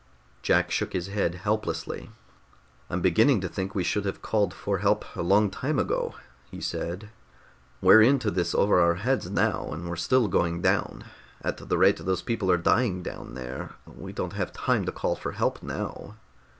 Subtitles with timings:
[0.41, 2.09] Jack shook his head helplessly.
[2.89, 6.15] "I'm beginning to think we should have called for help a long time ago,"
[6.49, 7.11] he said.
[7.81, 11.03] "We're into this over our heads now and we're still going down.
[11.43, 15.15] At the rate those people are dying down there, we don't have time to call
[15.15, 16.15] for help now."